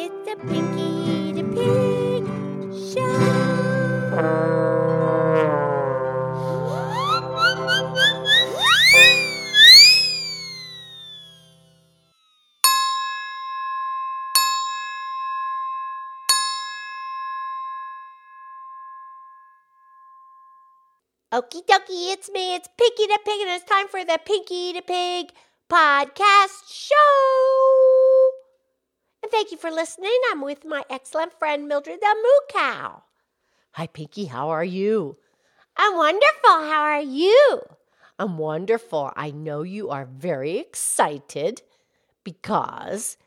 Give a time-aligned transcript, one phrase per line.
[0.00, 2.22] It's a Pinky the Pig
[2.94, 3.02] show.
[21.32, 24.82] Okie dokie, it's me, it's Pinky the Pig, and it's time for the Pinky the
[24.82, 25.32] Pig
[25.68, 27.57] podcast show.
[29.28, 30.18] And thank you for listening.
[30.30, 33.02] I'm with my excellent friend Mildred the Moo Cow.
[33.72, 34.24] Hi, Pinky.
[34.24, 35.18] How are you?
[35.76, 36.48] I'm wonderful.
[36.48, 37.60] How are you?
[38.18, 39.12] I'm wonderful.
[39.16, 41.60] I know you are very excited
[42.24, 43.18] because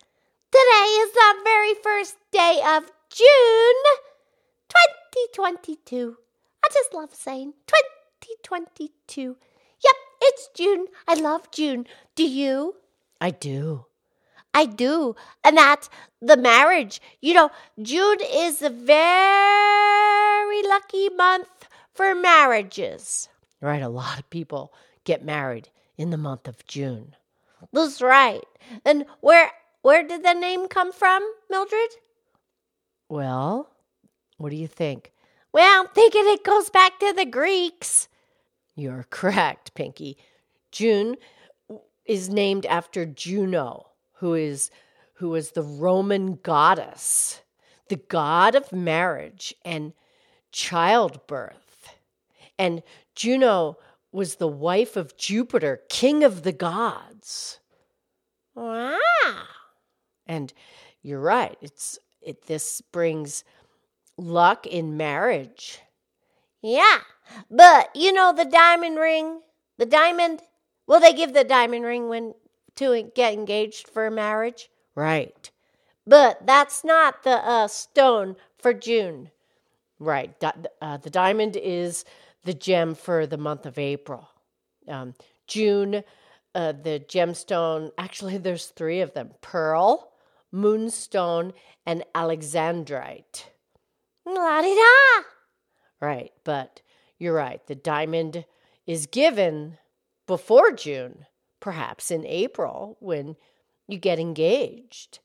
[0.51, 3.83] Today is the very first day of June
[5.27, 6.17] 2022.
[6.65, 9.37] I just love saying 2022.
[9.83, 10.87] Yep, it's June.
[11.07, 11.85] I love June.
[12.15, 12.77] Do you?
[13.21, 13.85] I do.
[14.53, 15.15] I do.
[15.43, 15.89] And that's
[16.21, 17.01] the marriage.
[17.21, 17.51] You know,
[17.81, 23.29] June is a very lucky month for marriages.
[23.61, 23.81] Right.
[23.81, 27.15] A lot of people get married in the month of June.
[27.71, 28.43] That's right.
[28.85, 31.89] And where where did the name come from, Mildred?
[33.09, 33.69] Well,
[34.37, 35.11] what do you think?
[35.53, 38.07] Well, I'm thinking it goes back to the Greeks.
[38.75, 40.17] You're correct, Pinky.
[40.71, 41.17] June
[42.05, 43.87] is named after Juno,
[44.21, 44.69] who is
[45.15, 47.41] who was the Roman goddess,
[47.89, 49.93] the god of marriage and
[50.51, 51.89] childbirth.
[52.57, 52.83] And
[53.15, 53.77] Juno
[54.11, 57.59] was the wife of Jupiter, king of the gods.
[58.53, 58.99] Wow.
[60.27, 60.53] And
[61.01, 61.57] you're right.
[61.59, 63.43] It's it this brings
[64.17, 65.79] luck in marriage.
[66.61, 66.99] Yeah.
[67.49, 69.41] But you know the diamond ring,
[69.79, 70.41] the diamond,
[70.85, 72.35] will they give the diamond ring when
[72.75, 74.69] to get engaged for a marriage?
[74.95, 75.49] Right.
[76.05, 79.31] But that's not the uh, stone for June.
[79.99, 80.33] Right.
[80.81, 82.05] Uh, the diamond is
[82.43, 84.27] the gem for the month of April.
[84.87, 85.13] Um,
[85.47, 86.03] June,
[86.55, 90.11] uh, the gemstone, actually, there's three of them pearl,
[90.51, 91.53] moonstone,
[91.85, 93.45] and alexandrite.
[94.25, 95.23] La di da.
[95.99, 96.31] Right.
[96.43, 96.81] But
[97.19, 97.65] you're right.
[97.67, 98.43] The diamond
[98.87, 99.77] is given
[100.25, 101.25] before June,
[101.61, 103.37] perhaps in April when
[103.87, 105.19] you get engaged.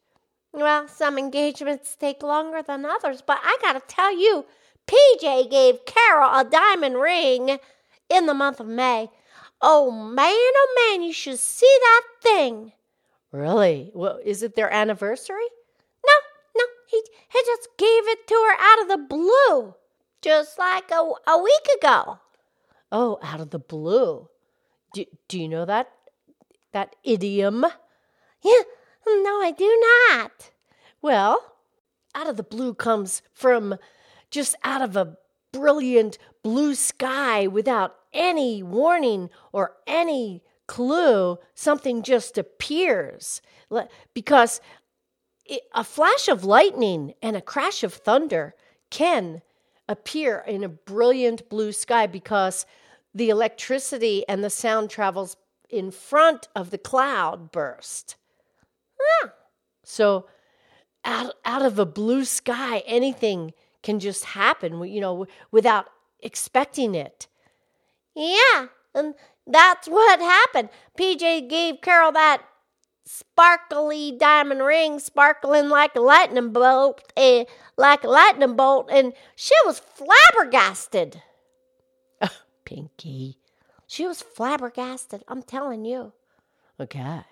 [0.52, 4.46] Well, some engagements take longer than others, but I gotta tell you,
[4.86, 7.58] PJ gave Carol a diamond ring
[8.08, 9.10] in the month of May.
[9.60, 12.72] Oh man, oh man, you should see that thing.
[13.32, 13.90] Really?
[13.94, 15.48] Well, is it their anniversary?
[16.06, 16.12] No,
[16.56, 19.74] no, he, he just gave it to her out of the blue,
[20.22, 22.18] just like a, a week ago.
[22.92, 24.28] Oh, out of the blue.
[24.94, 25.90] Do, do you know that
[26.76, 27.64] that idiom?
[28.44, 28.62] Yeah,
[29.06, 30.50] no, I do not.
[31.00, 31.54] Well,
[32.14, 33.76] out of the blue comes from
[34.30, 35.16] just out of a
[35.52, 43.40] brilliant blue sky without any warning or any clue, something just appears.
[44.12, 44.60] Because
[45.74, 48.54] a flash of lightning and a crash of thunder
[48.90, 49.40] can
[49.88, 52.66] appear in a brilliant blue sky because
[53.14, 55.38] the electricity and the sound travels
[55.70, 58.16] in front of the cloud burst.
[59.84, 60.26] So
[61.04, 65.86] out out of a blue sky, anything can just happen, you know, without
[66.20, 67.28] expecting it.
[68.14, 69.14] Yeah, and
[69.46, 70.70] that's what happened.
[70.98, 72.42] PJ gave Carol that
[73.04, 77.44] sparkly diamond ring, sparkling like a lightning bolt, eh,
[77.76, 81.22] like a lightning bolt, and she was flabbergasted.
[82.64, 83.38] Pinky.
[83.86, 85.22] She was flabbergasted.
[85.28, 86.12] I'm telling you.
[86.80, 87.22] Okay.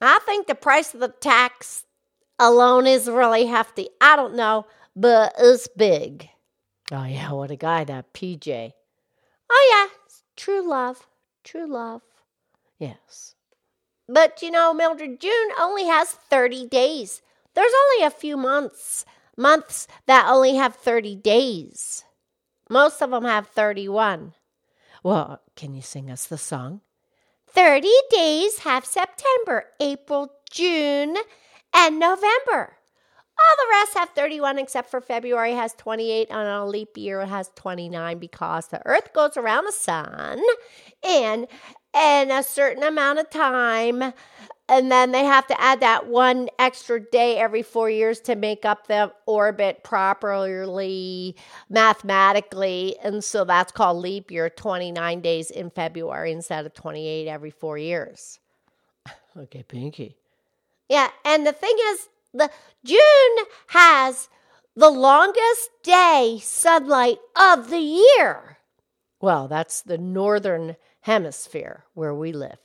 [0.00, 1.84] I think the price of the tax
[2.38, 3.88] alone is really hefty.
[4.00, 6.28] I don't know, but it's big.
[6.92, 8.72] Oh yeah, what a guy that PJ.
[9.50, 11.06] Oh yeah, true love,
[11.44, 12.02] true love.
[12.78, 13.34] Yes.
[14.08, 17.22] But you know, Mildred, June only has 30 days.
[17.54, 19.04] There's only a few months,
[19.36, 22.04] months that only have 30 days.
[22.68, 24.34] Most of them have 31.
[25.06, 26.80] Well, can you sing us the song?
[27.50, 31.14] 30 days have September, April, June,
[31.72, 32.76] and November.
[33.38, 37.20] All the rest have 31 except for February has 28 and on a leap year
[37.20, 40.42] it has 29 because the earth goes around the sun
[41.04, 41.46] and
[41.94, 44.12] in a certain amount of time
[44.68, 48.64] and then they have to add that one extra day every 4 years to make
[48.64, 51.36] up the orbit properly
[51.68, 57.50] mathematically and so that's called leap year 29 days in February instead of 28 every
[57.50, 58.38] 4 years.
[59.38, 60.16] Okay, Pinky.
[60.88, 62.50] Yeah, and the thing is, the
[62.84, 64.30] June has
[64.74, 67.78] the longest day sunlight of the
[68.16, 68.58] year.
[69.20, 72.58] Well, that's the northern hemisphere where we live.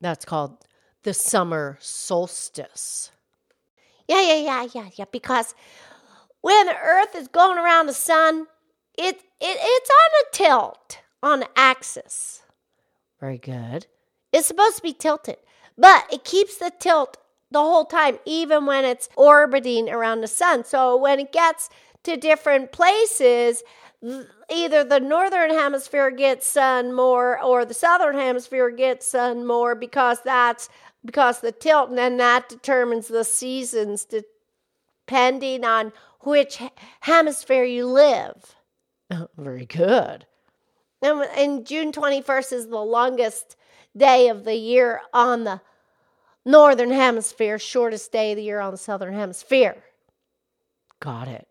[0.00, 0.64] That's called
[1.06, 3.12] the summer solstice.
[4.08, 5.04] Yeah, yeah, yeah, yeah, yeah.
[5.10, 5.54] Because
[6.40, 8.48] when the Earth is going around the sun,
[8.98, 12.42] it, it it's on a tilt, on an axis.
[13.20, 13.86] Very good.
[14.32, 15.36] It's supposed to be tilted,
[15.78, 17.18] but it keeps the tilt
[17.52, 20.64] the whole time, even when it's orbiting around the sun.
[20.64, 21.70] So when it gets
[22.02, 23.62] to different places,
[24.50, 30.20] either the northern hemisphere gets sun more or the southern hemisphere gets sun more because
[30.22, 30.68] that's
[31.04, 34.06] because the tilt and then that determines the seasons
[35.06, 36.60] depending on which
[37.00, 38.56] hemisphere you live.
[39.10, 40.26] Oh, very good.
[41.00, 43.56] And, and June 21st is the longest
[43.96, 45.60] day of the year on the
[46.44, 49.76] northern hemisphere, shortest day of the year on the southern hemisphere.
[51.00, 51.46] Got it.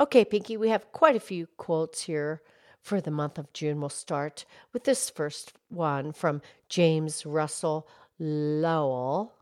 [0.00, 2.40] Okay, Pinky, we have quite a few quotes here
[2.80, 3.80] for the month of June.
[3.80, 9.34] We'll start with this first one from James Russell Lowell.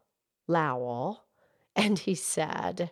[0.48, 1.24] Lowell,
[1.74, 2.90] and he said,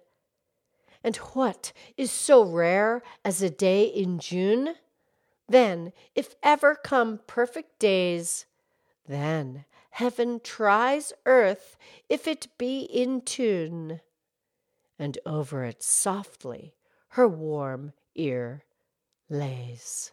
[1.02, 4.74] And what is so rare as a day in June?
[5.48, 8.44] Then, if ever come perfect days,
[9.08, 11.78] then heaven tries earth
[12.10, 14.00] if it be in tune,
[14.98, 16.73] and over it softly
[17.14, 18.64] her warm ear
[19.30, 20.10] lays.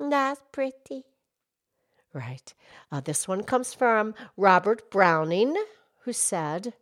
[0.00, 1.04] That's pretty.
[2.14, 2.54] Right.
[2.90, 5.54] Uh, this one comes from Robert Browning,
[6.04, 6.72] who said,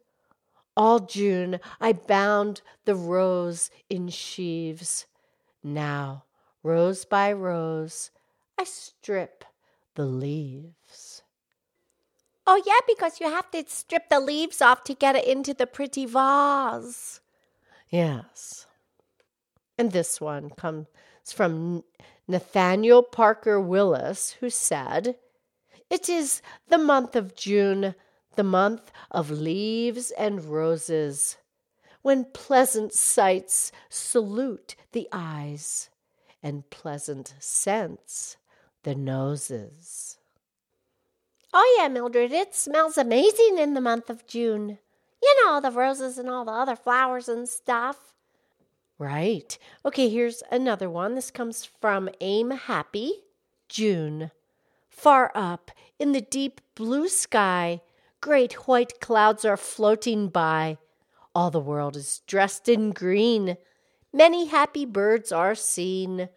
[0.77, 5.07] All June I bound the rose in sheaves.
[5.65, 6.27] Now,
[6.63, 8.13] rose by rose,
[8.57, 9.45] I strip
[9.97, 11.25] the leaves.
[12.47, 15.67] Oh, yeah, because you have to strip the leaves off to get it into the
[15.67, 17.21] pretty vase.
[17.89, 18.67] Yes.
[19.79, 20.87] And this one comes
[21.27, 21.85] from
[22.27, 25.17] Nathaniel Parker Willis, who said,
[25.91, 27.95] It is the month of June,
[28.35, 31.37] the month of leaves and roses,
[32.03, 35.91] when pleasant sights salute the eyes,
[36.43, 38.37] and pleasant scents
[38.83, 40.19] the noses.
[41.53, 44.79] Oh, yeah, Mildred, it smells amazing in the month of June.
[45.27, 48.15] You know, the roses and all the other flowers and stuff.
[48.97, 49.59] Right.
[49.85, 51.17] Okay, here's another one.
[51.17, 53.13] This comes from Aim Happy,
[53.69, 54.31] June.
[54.89, 57.81] Far up in the deep blue sky,
[58.21, 60.79] great white clouds are floating by.
[61.35, 63.57] All the world is dressed in green.
[64.13, 66.29] Many happy birds are seen.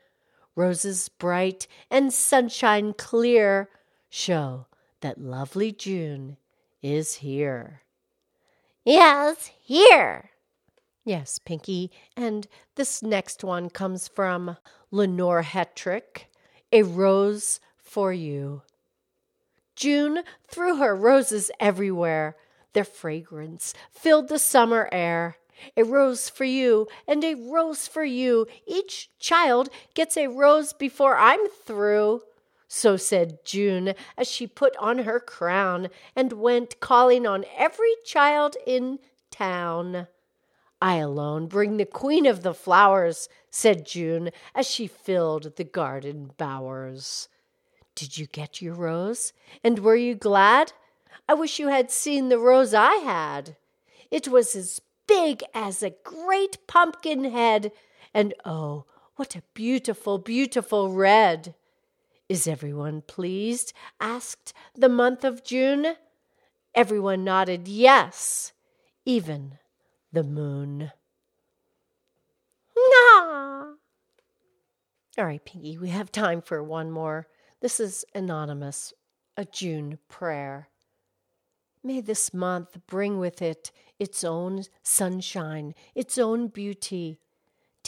[0.55, 3.69] Roses bright and sunshine clear
[4.09, 4.65] show
[5.01, 6.37] that lovely June
[6.81, 7.83] is here.
[8.85, 10.31] Yes, here.
[11.05, 11.91] Yes, Pinky.
[12.15, 14.57] And this next one comes from
[14.91, 16.25] Lenore Hetrick
[16.71, 18.61] A Rose for You.
[19.75, 22.35] June threw her roses everywhere.
[22.73, 25.37] Their fragrance filled the summer air.
[25.75, 28.47] A rose for you and a rose for you.
[28.67, 32.21] Each child gets a rose before I'm through.
[32.71, 38.57] So said June as she put on her crown and went calling on every child
[38.65, 38.99] in
[39.31, 40.07] town.
[40.79, 46.31] I alone bring the queen of the flowers, said June as she filled the garden
[46.37, 47.27] bowers.
[47.95, 49.33] Did you get your rose?
[49.63, 50.73] And were you glad?
[51.27, 53.57] I wish you had seen the rose I had.
[54.11, 57.71] It was as big as a great pumpkin head,
[58.13, 61.55] and oh, what a beautiful, beautiful red.
[62.29, 63.73] Is everyone pleased?
[63.99, 65.95] asked the month of June.
[66.75, 68.53] Everyone nodded yes,
[69.03, 69.57] even
[70.13, 70.91] the moon.
[72.77, 73.73] Nah.
[75.17, 77.27] All right, Pinky, we have time for one more.
[77.61, 78.93] This is anonymous,
[79.35, 80.69] a June prayer.
[81.83, 87.17] May this month bring with it its own sunshine, its own beauty.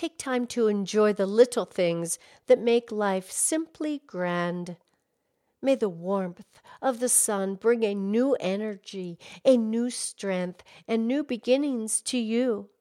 [0.02, 2.18] Take time to enjoy the little things
[2.48, 4.78] that make life simply grand.
[5.62, 11.24] May the warmth of the sun bring a new energy, a new strength, and new
[11.24, 12.72] beginnings to you.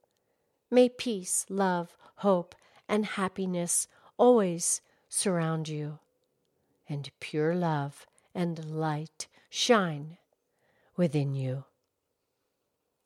[0.70, 2.54] May peace, love, hope,
[2.88, 3.86] and happiness
[4.16, 5.98] always surround you,
[6.88, 10.16] and pure love and light shine
[10.96, 11.64] within you.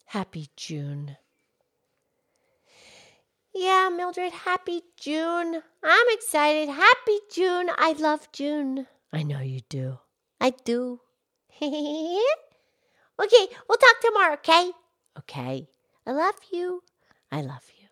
[0.05, 1.17] Happy June.
[3.55, 5.63] Yeah, Mildred, happy June.
[5.83, 6.69] I'm excited.
[6.69, 7.71] Happy June.
[7.79, 8.89] I love June.
[9.13, 9.99] I know you do.
[10.41, 11.01] I do.
[11.63, 11.71] okay,
[13.21, 14.73] we'll talk tomorrow, okay?
[15.19, 15.69] Okay?
[16.05, 16.83] I love you.
[17.31, 17.84] I love you.